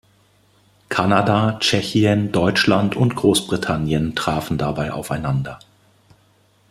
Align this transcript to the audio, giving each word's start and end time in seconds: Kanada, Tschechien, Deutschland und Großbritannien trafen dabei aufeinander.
Kanada, 0.89 1.59
Tschechien, 1.59 2.31
Deutschland 2.31 2.95
und 2.95 3.15
Großbritannien 3.15 4.15
trafen 4.15 4.57
dabei 4.57 4.93
aufeinander. 4.93 5.59